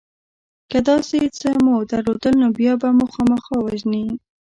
[0.71, 4.05] که داسې څه مو درلودل نو بیا به مو خامخا وژني